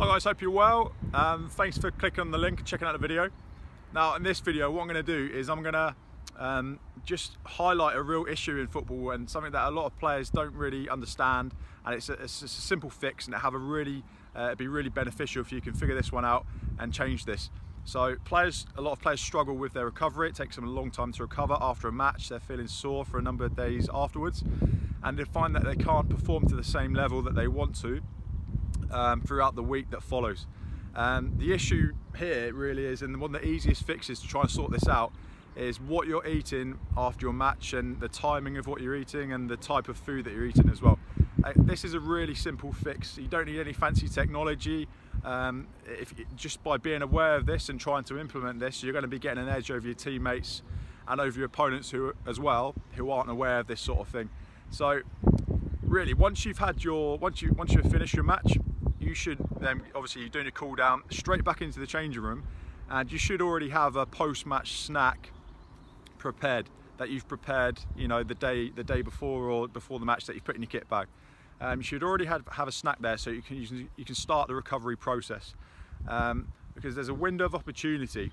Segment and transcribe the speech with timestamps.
[0.00, 0.92] Hi guys, hope you're well.
[1.12, 3.28] Um, thanks for clicking on the link checking out the video.
[3.92, 5.94] Now in this video what I'm going to do is I'm going to
[6.38, 10.30] um, just highlight a real issue in football and something that a lot of players
[10.30, 11.52] don't really understand
[11.84, 14.02] and it's a, it's a simple fix and it have a really
[14.34, 16.46] uh, it'd be really beneficial if you can figure this one out
[16.78, 17.50] and change this.
[17.84, 20.30] So players, a lot of players struggle with their recovery.
[20.30, 22.30] It takes them a long time to recover after a match.
[22.30, 24.44] They're feeling sore for a number of days afterwards
[25.02, 28.00] and they find that they can't perform to the same level that they want to
[28.90, 30.46] um, throughout the week that follows.
[30.94, 34.50] Um, the issue here really is, and one of the easiest fixes to try and
[34.50, 35.12] sort this out
[35.56, 39.48] is what you're eating after your match and the timing of what you're eating and
[39.48, 40.98] the type of food that you're eating as well.
[41.42, 43.16] Uh, this is a really simple fix.
[43.18, 44.88] You don't need any fancy technology.
[45.24, 49.02] Um, if, just by being aware of this and trying to implement this, you're going
[49.02, 50.62] to be getting an edge over your teammates
[51.08, 54.30] and over your opponents who, as well, who aren't aware of this sort of thing.
[54.70, 55.00] So,
[55.82, 58.56] really, once you've had your, once you once you've finished your match,
[59.10, 62.44] you should then obviously you're doing a cool down straight back into the changing room,
[62.88, 65.32] and you should already have a post-match snack
[66.16, 70.26] prepared that you've prepared, you know, the day the day before or before the match
[70.26, 71.08] that you've put in your kit bag.
[71.60, 74.04] Um, you should already have, have a snack there so you can, you can, you
[74.04, 75.54] can start the recovery process.
[76.08, 78.30] Um, because there's a window of opportunity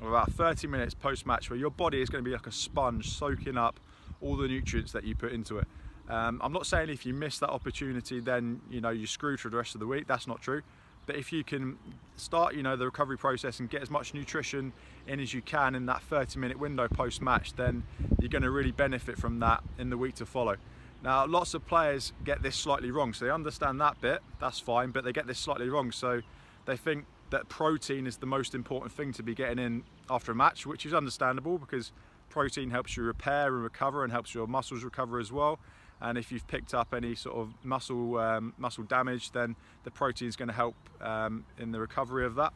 [0.00, 3.10] of about 30 minutes post-match where your body is going to be like a sponge
[3.10, 3.78] soaking up
[4.20, 5.68] all the nutrients that you put into it.
[6.08, 9.48] Um, I'm not saying if you miss that opportunity then you know you're screwed for
[9.48, 10.62] the rest of the week, that's not true.
[11.06, 11.76] But if you can
[12.16, 14.72] start, you know, the recovery process and get as much nutrition
[15.06, 17.82] in as you can in that 30 minute window post match, then
[18.20, 20.56] you're going to really benefit from that in the week to follow.
[21.02, 24.90] Now, lots of players get this slightly wrong, so they understand that bit, that's fine,
[24.90, 25.92] but they get this slightly wrong.
[25.92, 26.22] So
[26.64, 30.34] they think that protein is the most important thing to be getting in after a
[30.34, 31.92] match, which is understandable because
[32.30, 35.58] protein helps you repair and recover and helps your muscles recover as well.
[36.04, 40.28] And if you've picked up any sort of muscle um, muscle damage, then the protein
[40.28, 42.52] is going to help um, in the recovery of that.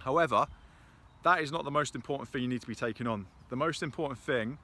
[0.00, 0.46] However,
[1.24, 3.26] that is not the most important thing you need to be taking on.
[3.48, 4.58] The most important thing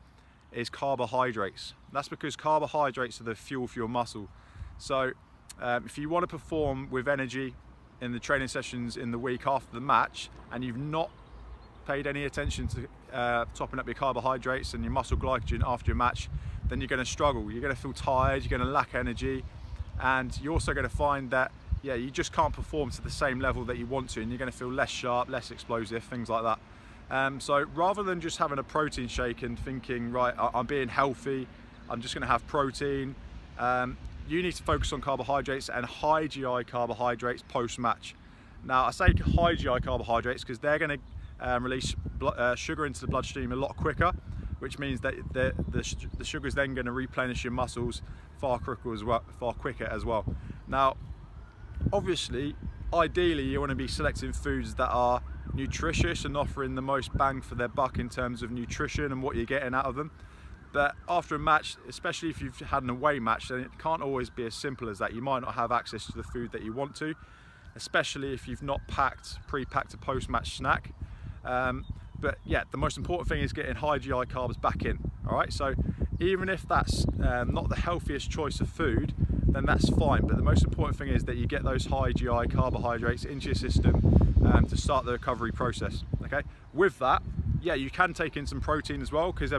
[0.53, 1.73] is carbohydrates.
[1.95, 4.29] That's because carbohydrates are the fuel for your muscle.
[4.77, 5.13] So
[5.59, 7.55] um, if you want to perform with energy
[8.03, 11.11] in the training sessions in the week after the match and you've not
[11.87, 15.97] paid any attention to uh, topping up your carbohydrates and your muscle glycogen after your
[15.97, 16.29] match,
[16.69, 17.51] then you're going to struggle.
[17.51, 19.45] You're going to feel tired, you're going to lack energy,
[20.01, 21.53] and you're also going to find that
[21.85, 24.39] yeah, you just can't perform to the same level that you want to, and you're
[24.39, 26.59] going to feel less sharp, less explosive, things like that.
[27.11, 31.47] Um, so rather than just having a protein shake and thinking, right, I'm being healthy,
[31.91, 33.15] I'm just going to have protein,
[33.59, 38.15] um, you need to focus on carbohydrates and high GI carbohydrates post match.
[38.65, 40.99] Now, I say high GI carbohydrates because they're going to
[41.45, 44.13] um, release uh, sugar into the bloodstream a lot quicker,
[44.59, 48.03] which means that the, the, the sugar is then going to replenish your muscles
[48.41, 49.23] far quicker as well.
[49.39, 50.25] Far quicker as well.
[50.67, 50.97] Now,
[51.93, 52.57] obviously,
[52.93, 55.23] ideally, you want to be selecting foods that are
[55.53, 59.37] nutritious and offering the most bang for their buck in terms of nutrition and what
[59.37, 60.11] you're getting out of them.
[60.73, 64.29] But after a match, especially if you've had an away match, then it can't always
[64.29, 65.13] be as simple as that.
[65.13, 67.15] You might not have access to the food that you want to,
[67.77, 70.91] especially if you've not packed, pre-packed a post-match snack.
[71.45, 71.87] Um,
[72.19, 74.99] but yeah, the most important thing is getting high GI carbs back in.
[75.29, 75.75] All right, so
[76.21, 79.15] even if that's um, not the healthiest choice of food,
[79.47, 80.27] then that's fine.
[80.27, 83.55] But the most important thing is that you get those high GI carbohydrates into your
[83.55, 86.05] system um, to start the recovery process.
[86.25, 86.43] Okay.
[86.73, 87.23] With that,
[87.63, 89.53] yeah, you can take in some protein as well because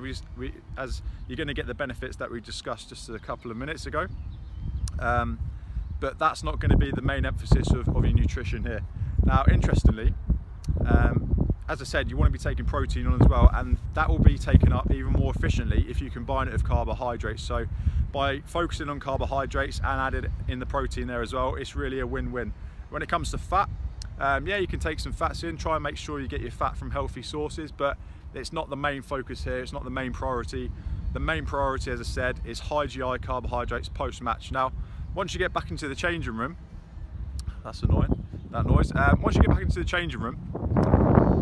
[0.78, 3.86] as you're going to get the benefits that we discussed just a couple of minutes
[3.86, 4.08] ago.
[5.00, 5.40] Um,
[6.00, 8.82] but that's not going to be the main emphasis of, of your nutrition here.
[9.24, 10.14] Now, interestingly,
[10.86, 11.35] um,
[11.68, 14.20] as I said, you want to be taking protein on as well, and that will
[14.20, 17.42] be taken up even more efficiently if you combine it with carbohydrates.
[17.42, 17.66] So,
[18.12, 22.08] by focusing on carbohydrates and added in the protein there as well, it's really a
[22.08, 22.54] win win.
[22.90, 23.70] When it comes to fat,
[24.20, 26.52] um, yeah, you can take some fats in, try and make sure you get your
[26.52, 27.98] fat from healthy sources, but
[28.34, 30.72] it's not the main focus here, it's not the main priority.
[31.14, 34.52] The main priority, as I said, is high GI carbohydrates post match.
[34.52, 34.72] Now,
[35.14, 36.58] once you get back into the changing room,
[37.64, 38.92] that's annoying, that noise.
[38.94, 40.38] Um, once you get back into the changing room,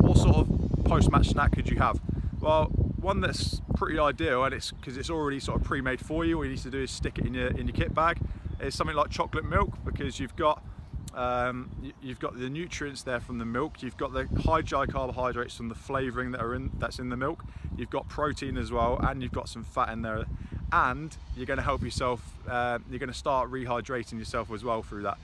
[0.04, 2.00] what sort of post-match snack could you have?
[2.40, 2.66] Well,
[3.00, 6.38] one that's pretty ideal, and it's because it's already sort of pre-made for you.
[6.38, 8.20] All you need to do is stick it in your in your kit bag.
[8.60, 10.64] Is something like chocolate milk because you've got
[11.14, 13.82] um, you've got the nutrients there from the milk.
[13.82, 17.18] You've got the high GI carbohydrates from the flavouring that are in that's in the
[17.18, 17.44] milk.
[17.78, 20.26] You've got protein as well, and you've got some fat in there.
[20.72, 22.36] And you're going to help yourself.
[22.50, 25.18] Uh, you're going to start rehydrating yourself as well through that.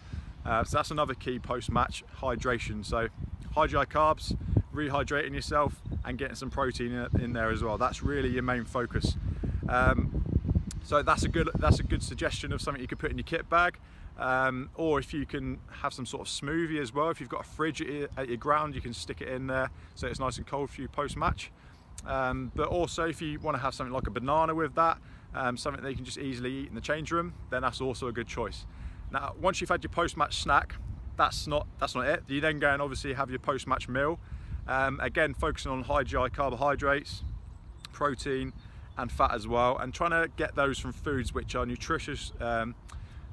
[0.46, 2.86] Uh, so that's another key post-match hydration.
[2.86, 3.08] So
[3.56, 4.38] high GI carbs,
[4.74, 7.78] rehydrating yourself and getting some protein in, there as well.
[7.78, 9.16] That's really your main focus.
[9.68, 10.24] Um,
[10.84, 13.24] so that's a good that's a good suggestion of something you could put in your
[13.26, 13.78] kit bag.
[14.18, 17.42] Um, or if you can have some sort of smoothie as well, if you've got
[17.42, 20.46] a fridge at your, ground, you can stick it in there so it's nice and
[20.46, 21.52] cold for you post match.
[22.06, 24.98] Um, but also, if you want to have something like a banana with that,
[25.34, 28.08] um, something that you can just easily eat in the change room, then that's also
[28.08, 28.66] a good choice.
[29.12, 30.76] Now, once you've had your post-match snack,
[31.16, 32.24] that's not that's not it.
[32.28, 34.20] You then go and obviously have your post-match meal.
[34.70, 37.24] Um, again, focusing on high GI carbohydrates,
[37.92, 38.54] protein,
[39.00, 42.76] and fat as well, and trying to get those from foods which are nutritious, um,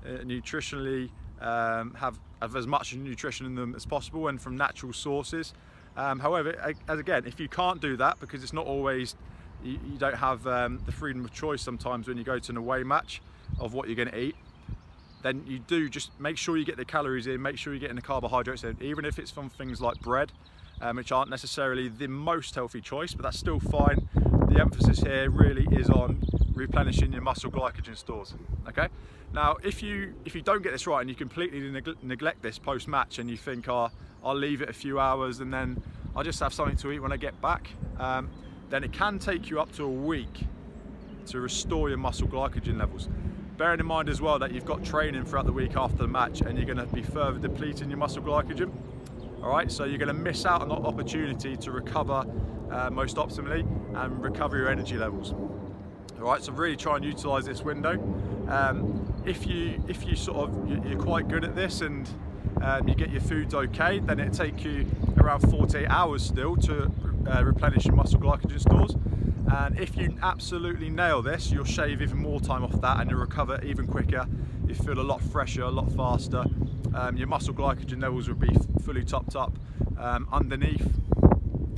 [0.02, 1.10] uh, nutritionally
[1.42, 5.52] um, have, have as much nutrition in them as possible, and from natural sources.
[5.94, 9.14] Um, however, as again, if you can't do that because it's not always
[9.62, 12.56] you, you don't have um, the freedom of choice sometimes when you go to an
[12.56, 13.20] away match
[13.60, 14.36] of what you're going to eat
[15.22, 17.96] then you do just make sure you get the calories in, make sure you're getting
[17.96, 20.30] the carbohydrates in, even if it's from things like bread,
[20.80, 24.08] um, which aren't necessarily the most healthy choice, but that's still fine.
[24.48, 26.22] The emphasis here really is on
[26.54, 28.34] replenishing your muscle glycogen stores.
[28.68, 28.88] Okay.
[29.32, 32.58] Now, if you if you don't get this right and you completely neg neglect this
[32.58, 33.90] post match and you think, oh,
[34.24, 35.82] I'll leave it a few hours and then
[36.14, 37.68] I'll just have something to eat when I get back,
[37.98, 38.30] um,
[38.70, 40.44] then it can take you up to a week
[41.26, 43.08] to restore your muscle glycogen levels.
[43.58, 46.40] Bearing in mind as well that you've got training throughout the week after the match
[46.40, 48.70] and you're going to be further depleting your muscle glycogen.
[49.46, 52.26] All right, so you're going to miss out on that opportunity to recover
[52.68, 53.60] uh, most optimally
[53.94, 55.34] and recover your energy levels.
[56.18, 57.92] All right, so really try and utilize this window.
[58.48, 62.08] Um, if you if you sort of you're quite good at this and
[62.60, 64.84] um, you get your foods okay, then it take you
[65.16, 66.90] around 48 hours still to
[67.28, 68.96] uh, replenish your muscle glycogen stores.
[69.46, 73.20] And if you absolutely nail this, you'll shave even more time off that and you'll
[73.20, 74.26] recover even quicker.
[74.66, 76.46] You feel a lot fresher, a lot faster.
[76.96, 79.58] Um, your muscle glycogen levels will be fully topped up
[79.98, 80.88] um, underneath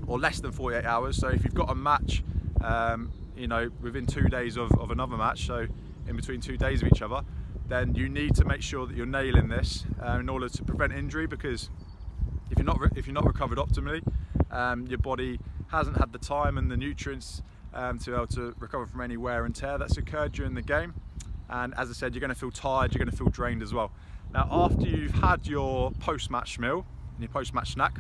[0.07, 1.17] or less than 48 hours.
[1.17, 2.23] So if you've got a match,
[2.61, 5.67] um, you know, within two days of, of another match, so
[6.07, 7.23] in between two days of each other,
[7.67, 10.93] then you need to make sure that you're nailing this uh, in order to prevent
[10.93, 11.69] injury because
[12.51, 14.03] if you're not if you're not recovered optimally,
[14.53, 17.43] um, your body hasn't had the time and the nutrients
[17.75, 20.63] um, to be able to recover from any wear and tear that's occurred during the
[20.63, 20.95] game.
[21.51, 23.75] And as I said, you're going to feel tired, you're going to feel drained as
[23.75, 23.91] well.
[24.33, 26.85] Now, after you've had your post-match meal,
[27.15, 27.99] and your post-match snack,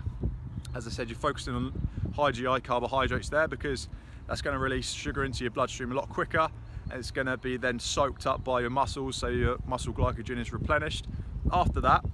[0.75, 3.89] as I said, you're focusing on high GI carbohydrates there because
[4.27, 6.49] that's going to release sugar into your bloodstream a lot quicker.
[6.93, 10.53] It's going to be then soaked up by your muscles, so your muscle glycogen is
[10.53, 11.07] replenished.
[11.51, 12.05] After that,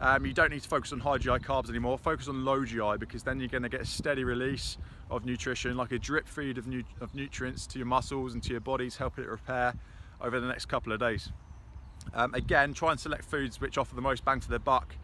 [0.00, 1.98] um, you don't need to focus on high GI carbs anymore.
[1.98, 4.78] Focus on low GI because then you're going to get a steady release
[5.10, 8.50] of nutrition, like a drip feed of, nu of nutrients to your muscles and to
[8.50, 9.74] your bodies, helping it repair
[10.20, 11.30] over the next couple of days.
[12.12, 14.96] Um, again, try and select foods which offer the most bang for their buck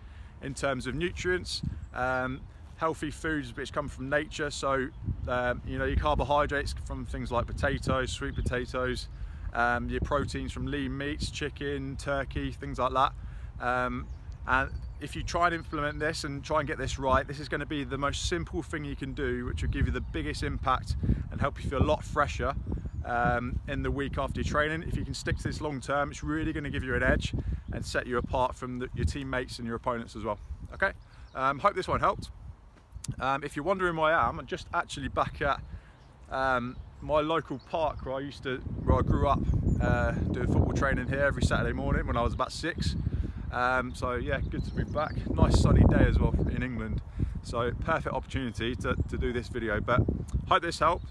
[0.42, 1.62] in terms of nutrients.
[1.94, 2.40] Um,
[2.76, 4.88] healthy foods which come from nature, so
[5.28, 9.08] um, you know your carbohydrates from things like potatoes, sweet potatoes,
[9.52, 13.12] um, your proteins from lean meats, chicken, turkey, things like that.
[13.60, 14.06] Um,
[14.46, 14.70] and
[15.00, 17.60] if you try and implement this and try and get this right, this is going
[17.60, 20.42] to be the most simple thing you can do, which will give you the biggest
[20.42, 20.96] impact
[21.30, 22.54] and help you feel a lot fresher
[23.04, 24.84] um, in the week after your training.
[24.86, 27.02] If you can stick to this long term, it's really going to give you an
[27.02, 27.34] edge
[27.72, 30.38] and set you apart from the, your teammates and your opponents as well.
[30.74, 30.92] Okay,
[31.34, 32.30] um, hope this one helped.
[33.18, 35.60] Um, if you're wondering where I am, I'm just actually back at
[36.30, 39.40] um, my local park where I used to, where I grew up
[39.80, 42.94] uh, doing football training here every Saturday morning when I was about six.
[43.52, 45.28] Um, so yeah, good to be back.
[45.30, 47.00] Nice sunny day as well in England.
[47.42, 49.80] So perfect opportunity to, to do this video.
[49.80, 50.02] But
[50.48, 51.06] hope this helped.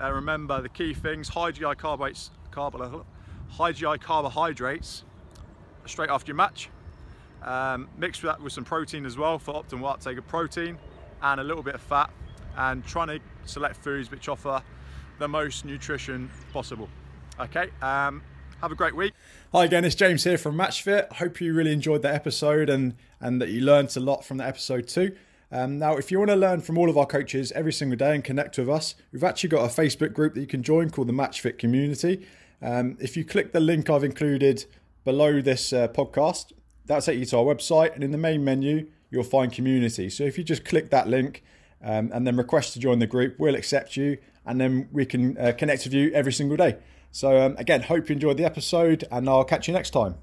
[0.00, 3.04] Uh, remember the key things: high GI carbohydrates, carb,
[3.50, 5.04] high GI carbohydrates
[5.86, 6.70] straight after your match.
[7.42, 10.78] Um, mix that with some protein as well for optimal uptake of protein
[11.22, 12.10] and a little bit of fat.
[12.56, 14.62] And trying to select foods which offer
[15.18, 16.88] the most nutrition possible.
[17.38, 17.70] Okay.
[17.82, 18.22] Um,
[18.60, 19.12] have a great week.
[19.52, 21.12] Hi again, it's James here from MatchFit.
[21.14, 24.46] Hope you really enjoyed that episode and, and that you learned a lot from the
[24.46, 25.14] episode too.
[25.54, 28.12] Um, now, if you want to learn from all of our coaches every single day
[28.12, 31.06] and connect with us, we've actually got a Facebook group that you can join called
[31.06, 32.26] the MatchFit Community.
[32.60, 34.64] Um, if you click the link I've included
[35.04, 36.50] below this uh, podcast,
[36.86, 40.10] that'll take you to our website, and in the main menu, you'll find Community.
[40.10, 41.44] So if you just click that link
[41.80, 45.38] um, and then request to join the group, we'll accept you, and then we can
[45.38, 46.78] uh, connect with you every single day.
[47.12, 50.16] So, um, again, hope you enjoyed the episode, and I'll catch you next time.